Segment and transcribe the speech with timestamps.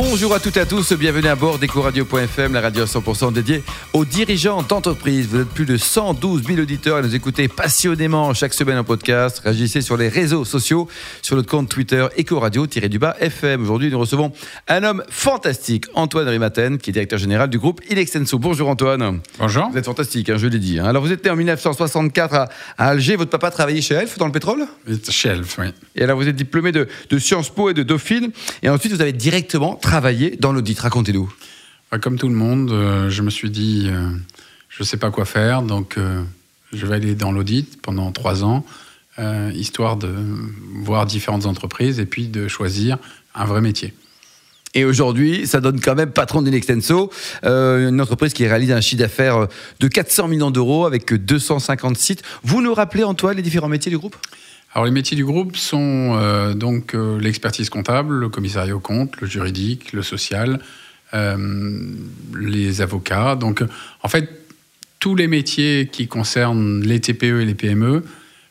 [0.00, 4.04] Bonjour à toutes et à tous, bienvenue à bord d'EcoRadio.fm, la radio 100% dédiée aux
[4.04, 5.26] dirigeants d'entreprise.
[5.26, 9.40] Vous êtes plus de 112 000 auditeurs et nous écoutez passionnément chaque semaine en podcast.
[9.40, 10.86] Réagissez sur les réseaux sociaux,
[11.20, 13.60] sur notre compte Twitter EcoRadio-du-bas FM.
[13.62, 14.30] Aujourd'hui, nous recevons
[14.68, 18.38] un homme fantastique, Antoine Rimaten, qui est directeur général du groupe Ilexenso.
[18.38, 19.18] Bonjour Antoine.
[19.40, 19.68] Bonjour.
[19.72, 20.78] Vous êtes fantastique, hein, je l'ai dit.
[20.78, 20.84] hein.
[20.84, 23.16] Alors vous êtes né en 1964 à, à Alger.
[23.16, 24.64] Votre papa travaillait chez Elf dans le pétrole?
[25.10, 25.66] Chez Elf, oui.
[25.96, 28.30] Et alors vous êtes diplômé de, de Sciences Po et de Dauphine.
[28.62, 30.78] Et ensuite vous avez directement travaillé dans l'audit.
[30.78, 31.32] Racontez-nous.
[31.90, 34.10] Bah, Comme tout le monde, euh, je me suis dit, euh,
[34.68, 36.22] je ne sais pas quoi faire, donc euh,
[36.74, 38.64] je vais aller dans l'audit pendant trois ans,
[39.52, 40.14] histoire de
[40.74, 42.98] voir différentes entreprises et puis de choisir
[43.34, 43.92] un vrai métier.
[44.74, 47.10] Et aujourd'hui, ça donne quand même patron d'Inextenso,
[47.44, 49.48] euh, une entreprise qui réalise un chiffre d'affaires
[49.80, 52.22] de 400 millions d'euros avec 250 sites.
[52.44, 54.16] Vous nous rappelez, Antoine, les différents métiers du groupe?
[54.74, 59.18] Alors les métiers du groupe sont euh, donc euh, l'expertise comptable, le commissariat au compte,
[59.20, 60.60] le juridique, le social,
[61.14, 61.94] euh,
[62.38, 63.34] les avocats.
[63.34, 63.64] Donc
[64.02, 64.28] en fait,
[65.00, 68.04] tous les métiers qui concernent les TPE et les PME,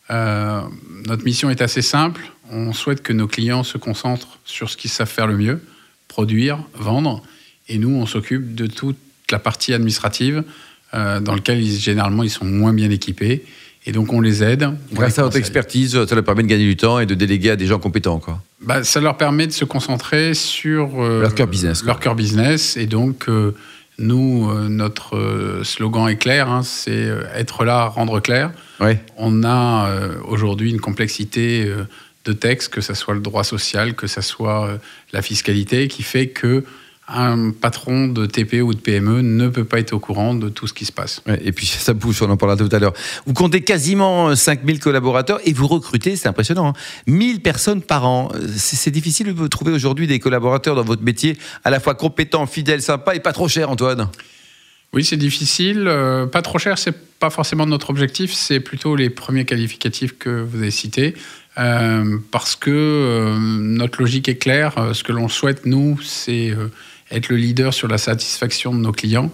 [0.10, 2.32] notre mission est assez simple.
[2.50, 5.62] On souhaite que nos clients se concentrent sur ce qu'ils savent faire le mieux,
[6.08, 7.22] produire, vendre,
[7.68, 8.98] et nous, on s'occupe de toute
[9.30, 10.46] la partie administrative
[10.94, 13.44] dans laquelle ils, généralement ils sont moins bien équipés.
[13.88, 14.64] Et donc on les aide.
[14.64, 17.16] on Grâce les à votre expertise, ça leur permet de gagner du temps et de
[17.16, 18.20] déléguer à des gens compétents.
[18.20, 18.40] Quoi.
[18.62, 21.86] Bah, ça leur permet de se concentrer sur euh, Leur cœur business.
[21.86, 22.76] Leur cœur business.
[22.76, 23.56] Et donc, euh,
[23.98, 28.52] nous, euh, notre slogan est clair, hein, c'est être là, rendre clair.
[28.82, 29.02] Ouais.
[29.16, 29.90] On a
[30.28, 31.72] aujourd'hui une complexité
[32.26, 34.70] de textes, que ce soit le droit social, que ce soit
[35.14, 36.66] la fiscalité, qui fait que
[37.08, 40.68] un patron de TPE ou de PME ne peut pas être au courant de tout
[40.68, 41.22] ce qui se passe.
[41.26, 42.94] Ouais, Et puis ça bouge, on en parlera tout à l'heure.
[43.26, 46.74] Vous comptez quasiment 5000 collaborateurs et vous recrutez, c'est impressionnant, hein,
[47.08, 48.30] 1000 personnes par an.
[48.56, 52.46] C'est c'est difficile de trouver aujourd'hui des collaborateurs dans votre métier à la fois compétents,
[52.46, 54.08] fidèles, sympas et pas trop chers, Antoine.
[54.94, 55.86] Oui, c'est difficile.
[55.88, 58.32] euh, pas trop cher, c'est pas forcément notre objectif.
[58.32, 61.16] C'est plutôt les premiers qualificatifs que vous avez cités.
[61.58, 64.78] Euh, parce que euh, notre logique est claire.
[64.78, 66.72] Euh, ce que l'on souhaite, nous, c'est euh,
[67.12, 69.32] être le leader sur la satisfaction de nos clients.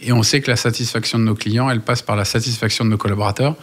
[0.00, 2.90] Et on sait que la satisfaction de nos clients, elle passe par la satisfaction de
[2.90, 3.56] nos collaborateurs.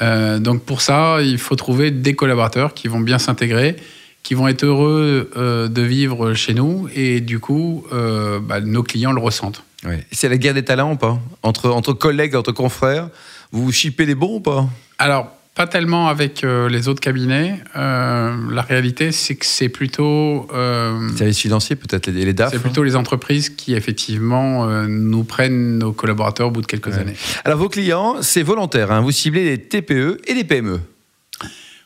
[0.00, 3.76] Euh, donc pour ça, il faut trouver des collaborateurs qui vont bien s'intégrer,
[4.22, 6.88] qui vont être heureux euh, de vivre chez nous.
[6.94, 9.62] Et du coup, euh, bah, nos clients le ressentent.
[10.10, 11.20] C'est la guerre des talents ou pas?
[11.44, 13.08] Entre, entre collègues, entre confrères
[13.52, 14.68] Vous vous chipez les bons ou pas?
[14.98, 17.58] Alors, pas tellement avec euh, les autres cabinets.
[17.76, 22.60] Euh, la réalité, c'est que c'est plutôt, euh, Services financiers, peut-être, les, les DAF c'est
[22.60, 26.98] plutôt les entreprises qui, effectivement, nous prennent nos collaborateurs au bout de quelques Ouais.
[26.98, 27.14] années.
[27.46, 29.00] Alors vos clients, c'est volontaire, hein.
[29.00, 30.78] vous ciblez les TPE et les PME.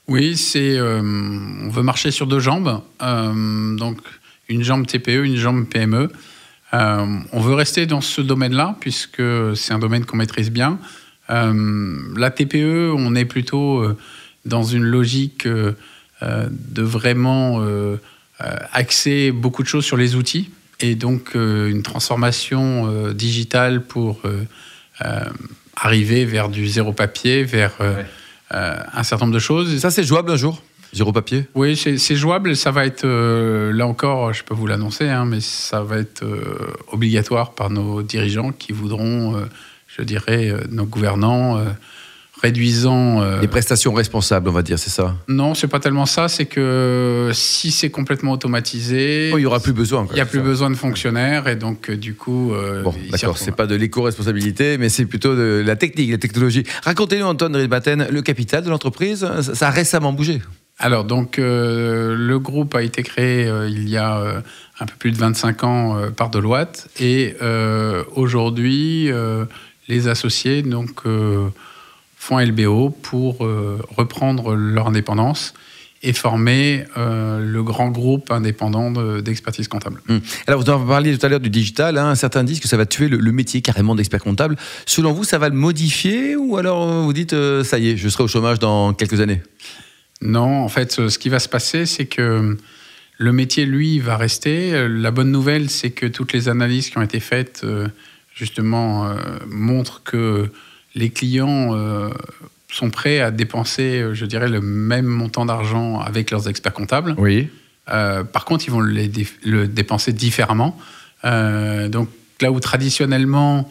[0.09, 2.80] Oui, c'est, on veut marcher sur deux jambes.
[3.00, 3.98] Donc,
[4.48, 6.10] une jambe TPE, une jambe PME.
[6.72, 9.22] On veut rester dans ce domaine-là, puisque
[9.54, 10.80] c'est un domaine qu'on maîtrise bien.
[11.30, 13.96] Euh, la TPE, on est plutôt euh,
[14.44, 15.72] dans une logique euh,
[16.22, 17.62] de vraiment
[18.72, 24.20] axer beaucoup de choses sur les outils et donc une transformation digitale pour
[25.76, 28.04] arriver vers du zéro papier, vers Ouais.
[28.50, 29.78] un certain nombre de choses.
[29.78, 30.62] Ça, c'est jouable un jour
[30.92, 31.47] Zéro papier?
[31.54, 32.56] Oui, c'est c'est jouable.
[32.56, 36.24] Ça va être, euh, là encore, je peux vous l'annoncer, hein, mais ça va être
[36.24, 39.42] euh, obligatoire par nos dirigeants qui voudront, euh,
[39.96, 41.64] je dirais, euh, nos gouvernants, euh,
[42.42, 43.20] réduisant.
[43.20, 45.14] euh, Les prestations responsables, on va dire, c'est ça?
[45.28, 46.28] Non, c'est pas tellement ça.
[46.28, 50.06] C'est que si c'est complètement automatisé, Oh, Il n'y aura plus besoin.
[50.10, 50.44] il n'y a plus ça.
[50.44, 52.54] besoin de fonctionnaires et donc, du coup.
[52.54, 56.64] euh, Bon, d'accord, c'est pas de l'éco-responsabilité, mais c'est plutôt de la technique, la technologie.
[56.84, 60.40] Racontez-nous, Antoine Ridbaten, le capital de l'entreprise, ça, a récemment bougé.
[60.78, 64.42] Alors, donc, euh, le groupe a été créé il y a
[64.80, 66.88] un peu plus de 25 ans par Deloitte.
[66.98, 67.34] Et
[68.16, 69.10] aujourd'hui,
[69.90, 71.48] les associés donc, euh,
[72.16, 75.53] font LBO pour euh, reprendre leur indépendance
[76.03, 80.00] et former euh, le grand groupe indépendant de- d'expertise comptable.
[80.09, 80.20] Hum.
[80.47, 81.98] Alors, vous en parliez tout à l'heure du digital.
[81.98, 82.15] hein.
[82.15, 84.56] Certains disent que ça va tuer le, le métier carrément d'expert comptable.
[84.86, 88.09] Selon vous, ça va le modifier ou alors vous dites, euh, ça y est, je
[88.09, 89.42] serai au chômage dans quelques années?
[90.22, 92.56] Non, en fait, ce qui va se passer, c'est que
[93.18, 94.88] le métier, lui, va rester.
[94.88, 97.88] La bonne nouvelle, c'est que toutes les analyses qui ont été faites, euh,
[98.41, 99.16] justement, euh,
[99.47, 100.51] montrent que
[100.95, 102.09] les clients euh,
[102.72, 107.15] sont prêts à dépenser, euh, je dirais, le même montant d'argent avec leurs experts comptables.
[107.19, 107.51] Oui.
[107.91, 109.10] Euh, par contre, ils vont les
[109.45, 110.78] le dépenser différemment.
[111.27, 112.09] Euh, donc
[112.41, 113.71] là où traditionnellement,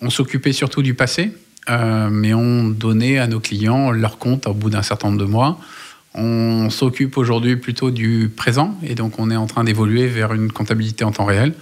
[0.00, 1.32] on s'occupait surtout du passé,
[1.68, 5.58] mais on donnait à nos clients leur compte au bout d'un certain nombre de mois.
[6.14, 10.52] On s'occupe aujourd'hui plutôt du présent et donc on est en train d'évoluer vers une
[10.52, 11.54] comptabilité en temps réel.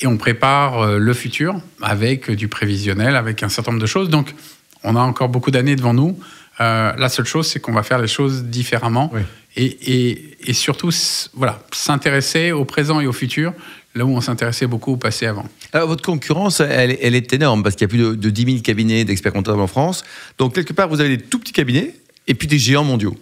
[0.00, 4.10] Et on prépare le futur avec du prévisionnel, avec un certain nombre de choses.
[4.10, 4.34] Donc
[4.82, 6.18] on a encore beaucoup d'années devant nous.
[6.58, 9.10] la seule chose, c'est qu'on va faire les choses différemment
[9.56, 10.90] et, et, surtout
[11.34, 13.54] voilà, s'intéresser au présent et au futur,
[13.94, 15.46] là où on s'intéressait beaucoup au passé avant.
[15.72, 18.44] Alors votre concurrence, elle, elle est énorme parce qu'il y a plus de, de 10
[18.44, 20.04] 000 cabinets d'experts comptables en France.
[20.38, 21.94] Donc quelque part, vous avez des tout petits cabinets
[22.26, 23.16] et puis des géants mondiaux.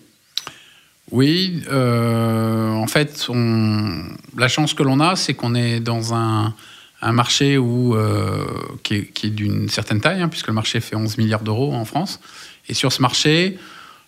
[1.14, 4.02] Oui, euh, en fait, on,
[4.36, 6.52] la chance que l'on a, c'est qu'on est dans un,
[7.00, 8.44] un marché où, euh,
[8.82, 11.84] qui est, est d'une certaine taille, hein, puisque le marché fait 11 milliards d'euros en
[11.84, 12.18] France.
[12.68, 13.58] Et sur ce marché,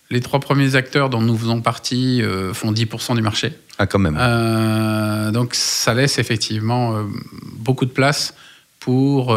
[0.09, 3.53] les trois premiers acteurs dont nous faisons partie euh, font 10% du marché.
[3.77, 4.17] Ah, quand même.
[4.19, 7.07] Euh, donc, ça laisse effectivement
[7.53, 8.33] beaucoup de place
[8.81, 9.33] pour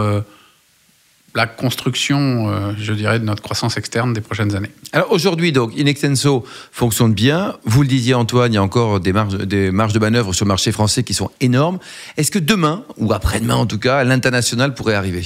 [1.35, 4.71] la construction, je dirais, de notre croissance externe des prochaines années.
[4.93, 7.57] Alors aujourd'hui, donc, Inextenso fonctionne bien.
[7.65, 10.45] Vous le disiez, Antoine, il y a encore des marges, des marges de manœuvre sur
[10.45, 11.79] le marché français qui sont énormes.
[12.17, 15.25] Est-ce que demain, ou après-demain en tout cas, l'international pourrait arriver?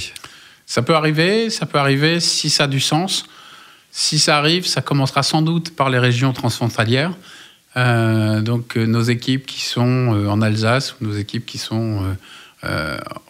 [0.65, 3.25] Ça peut arriver, ça peut arriver si ça a du sens.
[3.91, 7.13] Si ça arrive, ça commencera sans doute par les régions transfrontalières.
[7.77, 12.03] Euh, donc euh, nos équipes qui sont euh, en Alsace ou nos équipes qui sont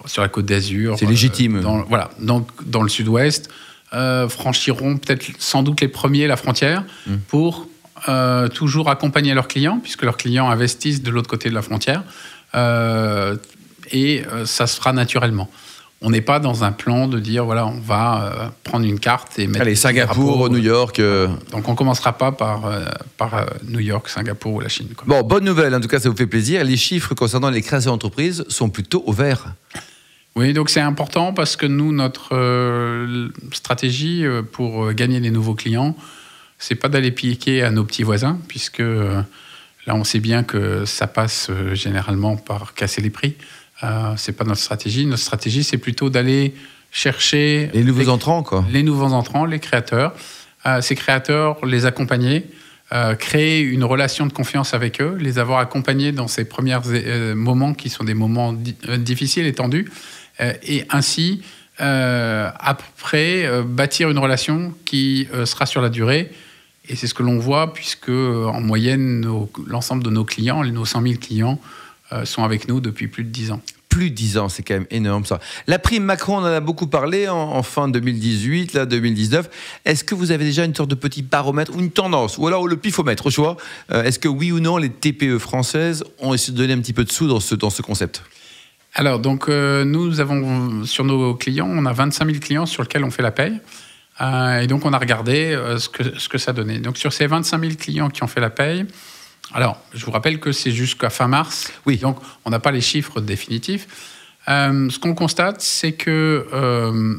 [0.06, 0.98] sur la côte d'Azur.
[0.98, 1.62] C'est légitime.
[1.62, 3.50] Dans, voilà, donc dans le sud-ouest,
[4.30, 7.16] franchiront peut-être sans doute les premiers la frontière mmh.
[7.28, 7.68] pour
[8.54, 12.04] toujours accompagner leurs clients, puisque leurs clients investissent de l'autre côté de la frontière.
[13.92, 15.50] et ça se fera naturellement
[16.01, 19.39] on n'est pas dans un plan de dire voilà, on va euh, prendre une carte
[19.39, 19.62] et mettre.
[19.62, 21.00] Allez, Singapour, New York.
[21.00, 21.27] Euh.
[21.51, 22.86] Donc on commencera pas par, euh,
[23.18, 24.89] par New York, Singapour ou la Chine.
[25.06, 26.63] Bon, bonne nouvelle, en tout cas, ça vous fait plaisir.
[26.63, 29.45] Les chiffres concernant les créations d'entreprises sont plutôt au vert.
[30.36, 32.36] Oui, donc c'est important parce que nous, notre
[33.53, 35.95] stratégie pour gagner des nouveaux clients,
[36.59, 41.07] c'est pas d'aller piquer à nos petits voisins, puisque là, on sait bien que ça
[41.07, 43.36] passe généralement par casser les prix.
[43.86, 45.06] Euh, c'est pas notre stratégie.
[45.06, 46.54] Notre stratégie, c'est plutôt d'aller
[46.92, 48.66] chercher les nouveaux entrants, quoi.
[48.72, 50.14] Les nouveaux entrants, les créateurs.
[50.66, 52.46] Euh, ces créateurs, les accompagner,
[52.92, 56.78] euh, créer une relation de confiance avec eux, les avoir accompagnés dans ces premiers
[57.36, 59.92] moments qui sont des moments difficiles et tendus,
[60.40, 61.44] et ainsi
[61.78, 66.32] après bâtir une relation qui sera sur la durée.
[66.88, 69.28] Et c'est ce que l'on voit puisque en moyenne
[69.68, 71.85] l'ensemble de nos clients, nos 100 000 clients, euh,
[72.24, 73.62] sont avec nous depuis plus de 10 ans
[73.96, 75.40] plus de 10 ans, c'est quand même énorme ça.
[75.68, 79.50] La prime Macron, on en a beaucoup parlé en, fin 2018, là 2019.
[79.86, 82.68] Est-ce que vous avez déjà une sorte de petit baromètre ou une tendance, ou alors
[82.68, 83.56] le pifomètre au choix
[83.94, 86.92] euh, Est-ce que oui ou non les TPE françaises ont essayé de donner un petit
[86.92, 88.22] peu de sous dans ce, dans ce concept?
[88.96, 93.06] Alors donc euh, nous avons sur nos clients, on a 25 000 clients sur lesquels
[93.06, 93.62] on fait la paye.
[94.19, 96.80] et donc on a regardé ce, que, ce que ça donnait.
[96.80, 98.86] Donc sur ces 25 000 clients qui ont fait la paye,
[99.56, 101.72] alors, je vous rappelle que c'est jusqu'à fin mars.
[101.86, 101.96] Oui.
[101.96, 103.88] Donc, on n'a pas les chiffres définitifs.
[104.50, 107.16] Euh, ce qu'on constate, c'est que euh,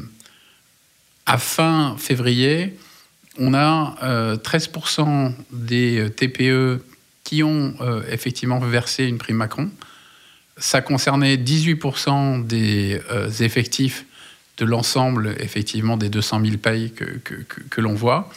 [1.25, 2.77] à fin février,
[3.39, 6.83] on a 13% euh, des TPE
[7.23, 7.73] qui ont
[8.09, 9.71] effectivement versé une prime Macron.
[10.57, 13.01] Ça concernait 18% des
[13.41, 14.05] effectifs
[14.57, 17.05] de l'ensemble, effectivement, des 200 000 payes que,
[17.69, 18.29] que l'on voit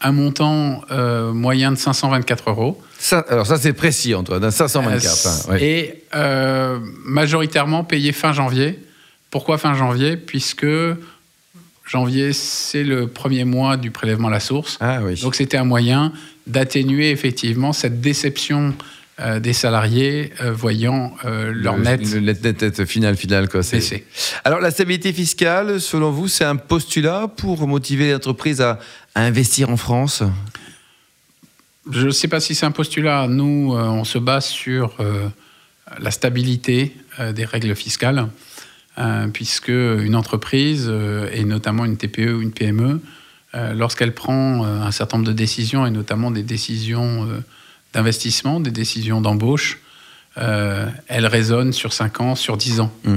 [0.00, 2.82] un montant euh, moyen de 524 euros.
[2.98, 5.50] Ça, alors ça c'est précis Antoine, 524.
[5.50, 8.78] Hein, et euh, majoritairement payé fin janvier.
[9.30, 10.16] Pourquoi fin janvier?
[10.16, 10.66] Puisque
[11.86, 14.78] janvier c'est le premier mois du prélèvement à la source.
[14.80, 15.20] Ah, oui.
[15.20, 16.12] Donc c'était un moyen
[16.46, 18.74] d'atténuer effectivement cette déception
[19.40, 22.00] des salariés voyant leur net.
[22.12, 23.48] Le net, net, final, final.
[23.48, 24.04] Quoi, c'est...
[24.44, 28.78] Alors, la stabilité fiscale, selon vous, c'est un postulat pour motiver les entreprises à,
[29.14, 30.22] à investir en France?
[31.90, 33.26] Je ne sais pas si c'est un postulat.
[33.28, 35.28] Nous, euh, on se base sur euh,
[35.98, 38.28] la stabilité euh, des règles fiscales,
[39.32, 40.92] puisque une entreprise,
[41.32, 43.00] et notamment une TPE ou une PME,
[43.72, 47.26] lorsqu'elle prend un certain nombre de décisions, et notamment des décisions
[47.92, 49.80] d'investissement, des décisions d'embauche,
[50.36, 52.92] elle raisonne sur 5 ans, sur 10 ans.
[53.04, 53.16] Mmh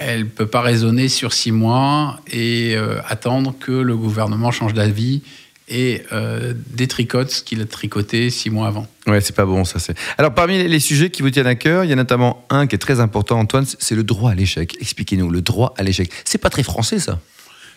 [0.00, 4.72] elle ne peut pas raisonner sur six mois et euh, attendre que le gouvernement change
[4.72, 5.22] d'avis
[5.68, 8.86] et euh, détricote ce qu'il a tricoté six mois avant.
[9.06, 9.78] Ouais, c'est pas bon ça.
[9.78, 9.96] C'est.
[10.18, 12.74] Alors parmi les sujets qui vous tiennent à cœur, il y a notamment un qui
[12.74, 14.76] est très important, Antoine, c'est le droit à l'échec.
[14.80, 16.10] Expliquez-nous le droit à l'échec.
[16.24, 17.20] C'est pas très français ça.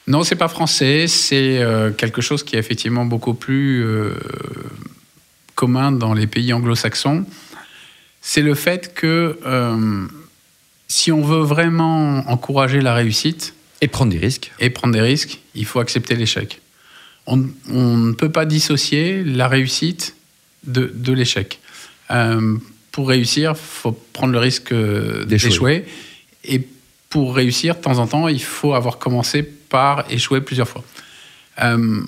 [0.05, 1.07] Non, c'est pas français.
[1.07, 3.85] C'est euh, quelque chose qui est effectivement beaucoup plus
[5.55, 7.25] commun dans les pays anglo-saxons.
[8.21, 9.37] C'est le fait que
[10.87, 14.51] si on veut vraiment encourager la réussite, Et prendre des risques.
[14.59, 16.61] Et prendre des risques, il faut accepter l'échec.
[17.25, 20.15] On, ne peut pas dissocier la réussite
[20.65, 21.59] de, de l'échec.
[22.11, 22.57] Euh,
[22.91, 24.73] pour réussir, il faut prendre le risque
[25.25, 25.85] d'échouer.
[26.43, 26.61] Et
[27.09, 30.83] pour réussir, de temps en temps, il faut avoir commencé par échouer plusieurs fois.
[31.61, 32.01] Euh,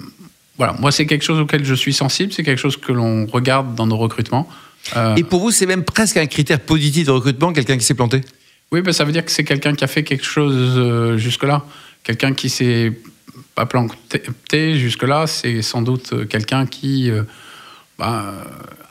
[0.57, 3.75] voilà, moi, c'est quelque chose auquel je suis sensible, c'est quelque chose que l'on regarde
[3.75, 4.47] dans nos recrutements.
[4.95, 7.93] Euh, Et pour vous, c'est même presque un critère positif de recrutement, quelqu'un qui s'est
[7.93, 8.21] planté?
[8.71, 11.65] Oui, ben, ça veut dire que c'est quelqu'un qui a fait quelque chose euh, jusque-là.
[12.03, 12.93] Quelqu'un qui s'est
[13.55, 17.09] pas planté jusque-là, c'est sans doute quelqu'un qui
[17.97, 18.33] ben,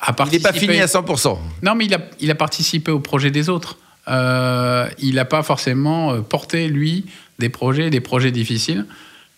[0.01, 0.49] a participé.
[0.51, 1.39] Il n'est pas fini à 100%.
[1.63, 3.79] Non, mais il a, il a participé au projet des autres.
[4.09, 7.07] Euh, il n'a pas forcément porté, lui,
[7.39, 8.87] des projets, des projets difficiles.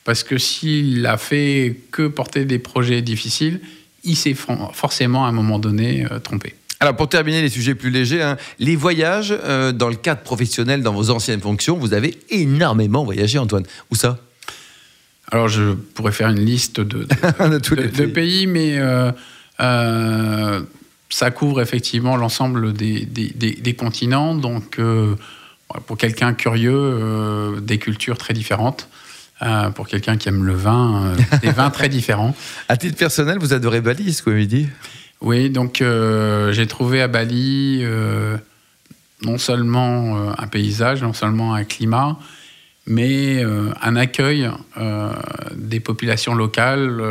[0.06, 3.60] Parce que s'il a fait que porter des projets difficiles,
[4.04, 4.36] il s'est
[4.72, 6.54] forcément à un moment donné euh, trompé.
[6.78, 10.84] Alors pour terminer les sujets plus légers, hein, les voyages euh, dans le cadre professionnel,
[10.84, 13.64] dans vos anciennes fonctions, vous avez énormément voyagé Antoine.
[13.90, 14.20] Où ça?
[15.32, 17.04] Alors je pourrais faire une liste de,
[17.58, 18.46] tous les pays.
[18.46, 20.60] mais euh,
[21.10, 24.36] ça couvre effectivement l'ensemble des, des, continents.
[24.36, 24.78] Donc
[25.86, 28.88] pour quelqu'un curieux, des cultures très différentes.
[29.42, 32.34] Euh, pour quelqu'un qui aime le vin, euh, des vins très différents.
[32.70, 34.66] À titre personnel, vous adorez Bali, ce que vous dit?
[35.20, 37.84] Oui, donc euh, j'ai trouvé à Bali
[39.22, 42.16] non seulement un paysage, non seulement un climat,
[42.86, 43.42] mais
[43.82, 44.50] un accueil
[45.54, 47.02] des populations locales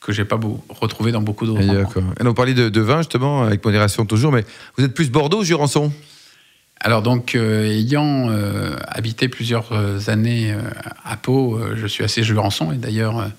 [0.00, 2.02] que j'ai pas retrouvé dans beaucoup d'autres endroits.
[2.20, 4.44] Et on parlait de, de, vin justement, avec modération toujours, mais
[4.76, 5.92] vous êtes plus Bordeaux ou Jurançon?
[6.80, 10.54] Alors donc, euh, ayant euh, habité plusieurs euh, années
[11.04, 13.30] à Pau, je suis assez jurançon et d'ailleurs,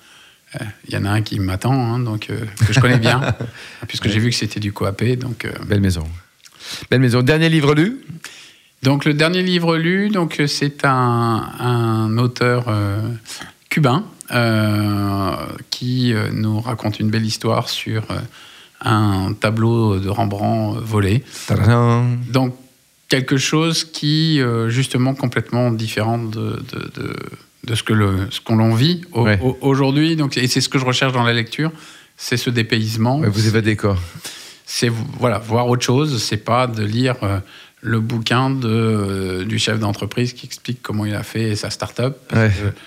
[0.87, 3.21] il y en a un qui m'attend, hein, donc que je connais bien,
[3.87, 5.15] puisque j'ai vu que c'était du coapé.
[5.15, 6.07] Donc belle maison.
[6.89, 7.21] Belle maison.
[7.21, 8.01] Dernier livre lu?
[8.81, 12.65] Donc le dernier livre lu, donc c'est un, un, auteur
[13.69, 14.05] cubain
[15.69, 18.03] qui nous raconte une belle histoire sur
[18.81, 21.23] un tableau de Rembrandt volé.
[22.31, 22.55] Donc
[23.09, 27.15] quelque chose qui, euh, justement, complètement différent de, de,
[27.65, 29.01] de, ce que le, ce qu'on l'en vit
[29.61, 30.15] aujourd'hui.
[30.15, 31.71] Donc, et c'est ce que je recherche dans la lecture,
[32.15, 33.19] c'est ce dépaysement.
[33.19, 33.97] vous évadez quoi?
[34.65, 36.21] C'est voilà, voir autre chose.
[36.21, 37.39] C'est pas de lire euh,
[37.81, 42.17] le bouquin de, euh, du chef d'entreprise qui explique comment il a fait sa start-up.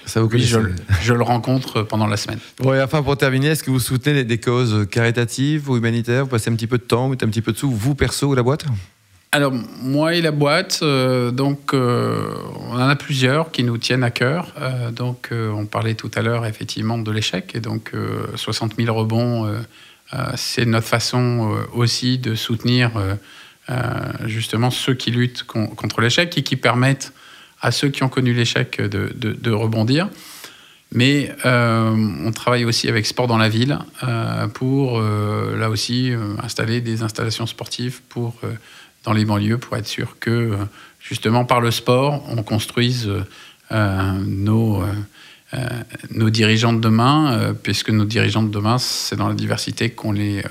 [0.06, 0.58] ça vous je,
[1.00, 2.38] je, le rencontre pendant la semaine.
[2.60, 6.22] Bon, enfin, pour terminer, est-ce que vous soutenez des, causes caritatives ou humanitaires?
[6.22, 7.96] Vous passez un petit peu de temps, vous mettez un petit peu de sous, vous
[7.96, 8.64] perso ou la boîte?
[9.34, 12.34] Alors, moi et la boîte, euh, donc, euh,
[12.68, 14.52] on en a plusieurs qui nous tiennent à cœur.
[14.60, 17.52] Euh, donc, on parlait tout à l'heure effectivement de l'échec.
[17.54, 17.92] Et donc,
[18.36, 19.50] 60 000 rebonds,
[20.34, 22.90] c'est notre façon aussi de soutenir
[24.26, 27.14] justement ceux qui luttent contre l'échec et qui permettent
[27.62, 30.10] à ceux qui ont connu l'échec de, de, rebondir.
[30.92, 33.78] Mais on travaille aussi avec Sport dans la ville
[34.52, 36.12] pour, là aussi,
[36.42, 38.34] installer des installations sportives pour
[39.04, 40.56] dans les banlieues pour être sûr que,
[41.00, 43.10] justement, par le sport, on construise
[43.72, 44.82] euh, nos,
[45.54, 45.58] euh,
[46.10, 50.42] nos dirigeants de demain, puisque nos dirigeants de demain, c'est dans la diversité qu'on les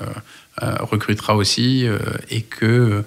[0.62, 1.86] euh, recrutera aussi,
[2.30, 3.04] et que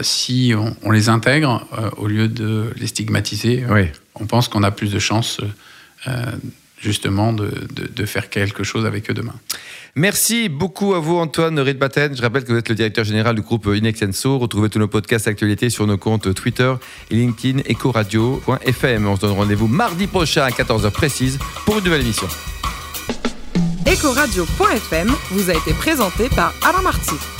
[0.00, 1.66] si on, les intègre,
[1.96, 3.64] au lieu de les stigmatiser,
[4.14, 5.40] on pense qu'on a plus de chances
[6.80, 9.34] justement de, de, faire quelque chose avec eux demain.
[9.94, 12.14] Merci beaucoup à vous Antoine Redbatten.
[12.14, 14.38] Je rappelle que vous êtes le directeur général du groupe Inexenso.
[14.38, 16.72] Retrouvez tous nos podcasts actualités sur nos comptes Twitter
[17.10, 19.06] et LinkedIn ecoradio.fm.
[19.06, 22.28] On se donne rendez-vous mardi prochain à 14h précise pour une nouvelle émission.
[23.86, 27.35] Ecoradio.fm vous a été présenté par Alain Marty.